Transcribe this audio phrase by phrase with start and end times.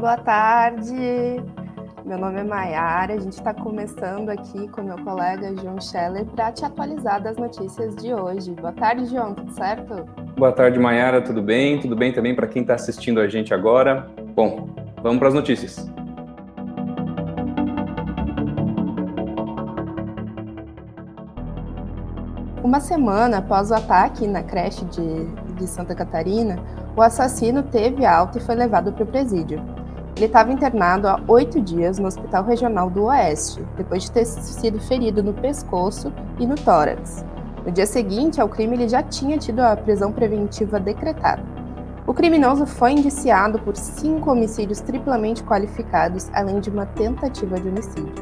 [0.00, 0.94] Boa tarde.
[2.06, 6.50] Meu nome é Maiara, a gente está começando aqui com meu colega João Scheller para
[6.50, 8.52] te atualizar das notícias de hoje.
[8.52, 10.06] Boa tarde, João, tudo certo?
[10.38, 11.78] Boa tarde, Maiara, tudo bem?
[11.78, 14.10] Tudo bem também para quem está assistindo a gente agora?
[14.34, 14.70] Bom,
[15.02, 15.86] vamos para as notícias.
[22.64, 25.26] Uma semana após o ataque na creche de,
[25.56, 26.58] de Santa Catarina,
[26.96, 29.62] o assassino teve alta e foi levado para o presídio.
[30.20, 34.78] Ele estava internado há oito dias no Hospital Regional do Oeste, depois de ter sido
[34.78, 37.24] ferido no pescoço e no tórax.
[37.64, 41.42] No dia seguinte ao crime, ele já tinha tido a prisão preventiva decretada.
[42.06, 48.12] O criminoso foi indiciado por cinco homicídios triplamente qualificados, além de uma tentativa de homicídio.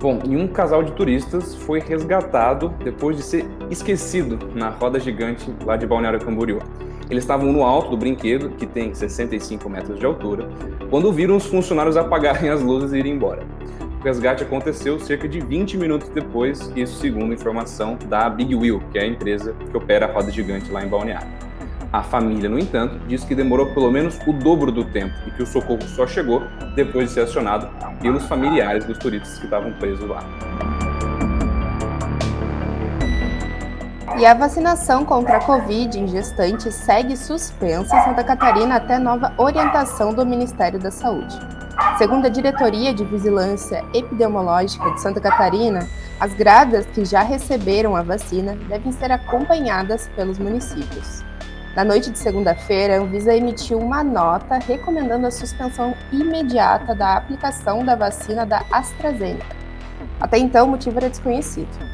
[0.00, 5.54] Bom, e um casal de turistas foi resgatado depois de ser esquecido na roda gigante
[5.66, 6.60] lá de Balneário Camboriú.
[7.10, 10.48] Eles estavam no alto do brinquedo, que tem 65 metros de altura,
[10.90, 13.42] quando viram os funcionários apagarem as luzes e irem embora.
[14.00, 18.98] O resgate aconteceu cerca de 20 minutos depois, isso segundo informação da Big Wheel, que
[18.98, 21.28] é a empresa que opera a roda gigante lá em Balneário.
[21.92, 25.42] A família, no entanto, diz que demorou pelo menos o dobro do tempo e que
[25.44, 26.42] o socorro só chegou
[26.74, 27.68] depois de ser acionado
[28.00, 30.24] pelos familiares dos turistas que estavam presos lá.
[34.16, 39.34] E a vacinação contra a Covid em gestantes segue suspensa em Santa Catarina até nova
[39.36, 41.36] orientação do Ministério da Saúde.
[41.98, 45.88] Segundo a Diretoria de Vigilância Epidemiológica de Santa Catarina,
[46.20, 51.24] as grávidas que já receberam a vacina devem ser acompanhadas pelos municípios.
[51.74, 57.84] Na noite de segunda-feira, a Anvisa emitiu uma nota recomendando a suspensão imediata da aplicação
[57.84, 59.56] da vacina da AstraZeneca.
[60.20, 61.93] Até então, o motivo era desconhecido.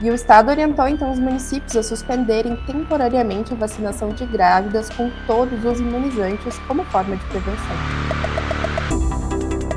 [0.00, 5.10] E o Estado orientou então os municípios a suspenderem temporariamente a vacinação de grávidas com
[5.26, 7.76] todos os imunizantes como forma de prevenção.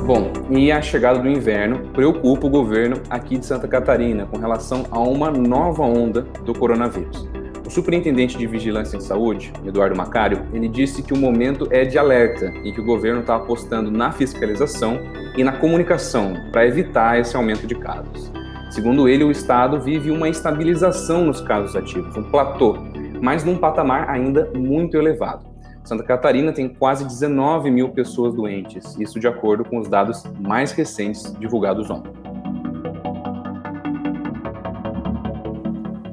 [0.04, 4.86] Bom, e a chegada do inverno preocupa o governo aqui de Santa Catarina com relação
[4.90, 7.28] a uma nova onda do coronavírus.
[7.66, 11.98] O superintendente de Vigilância em Saúde, Eduardo Macário, ele disse que o momento é de
[11.98, 14.98] alerta e que o governo está apostando na fiscalização
[15.36, 18.32] e na comunicação para evitar esse aumento de casos.
[18.70, 22.76] Segundo ele, o estado vive uma estabilização nos casos ativos, um platô,
[23.20, 25.46] mas num patamar ainda muito elevado.
[25.82, 30.72] Santa Catarina tem quase 19 mil pessoas doentes, isso de acordo com os dados mais
[30.72, 32.12] recentes divulgados ontem.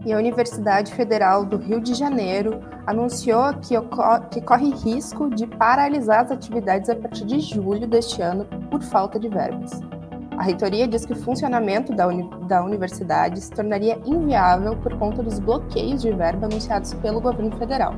[0.06, 3.76] E a Universidade Federal do Rio de Janeiro anunciou que,
[4.32, 9.20] que corre risco de paralisar as atividades a partir de julho deste ano por falta
[9.20, 9.82] de verbas.
[10.38, 15.24] A reitoria diz que o funcionamento da, uni da universidade se tornaria inviável por conta
[15.24, 17.96] dos bloqueios de verba anunciados pelo governo federal.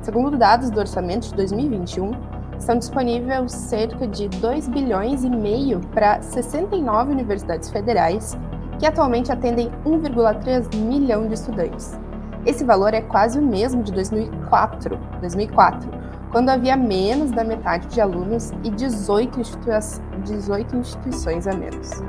[0.00, 2.12] Segundo dados do orçamento de 2021,
[2.58, 8.38] estão disponíveis cerca de 2 bilhões e meio para 69 universidades federais,
[8.78, 11.98] que atualmente atendem 1,3 milhão de estudantes.
[12.46, 17.98] Esse valor é quase o mesmo de 2004, 2004 quando havia menos da metade de
[17.98, 19.72] alunos e 18, institui
[20.26, 22.02] 18 instituições a menos.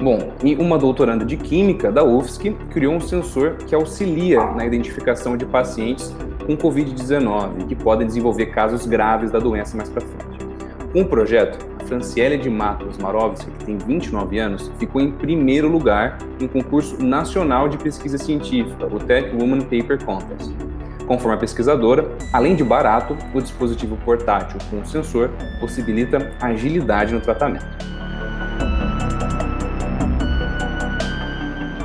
[0.00, 5.36] Bom, e uma doutoranda de Química da UFSC criou um sensor que auxilia na identificação
[5.36, 6.14] de pacientes
[6.44, 10.44] com Covid-19 que podem desenvolver casos graves da doença mais para frente.
[10.92, 15.68] Com o projeto, a Franciele de Matos Marovski, que tem 29 anos, ficou em primeiro
[15.68, 20.52] lugar em concurso nacional de pesquisa científica, o Tech Woman Paper Contest.
[21.06, 27.66] Conforme a pesquisadora, além de barato, o dispositivo portátil com sensor possibilita agilidade no tratamento.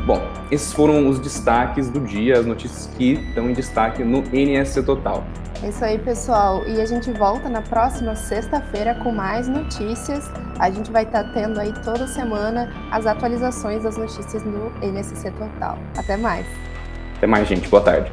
[0.05, 4.81] Bom, esses foram os destaques do dia, as notícias que estão em destaque no NSC
[4.83, 5.23] Total.
[5.61, 6.65] É isso aí, pessoal.
[6.65, 10.31] E a gente volta na próxima sexta-feira com mais notícias.
[10.57, 15.77] A gente vai estar tendo aí toda semana as atualizações das notícias no NSC Total.
[15.97, 16.47] Até mais.
[17.17, 17.67] Até mais, gente.
[17.67, 18.09] Boa tarde.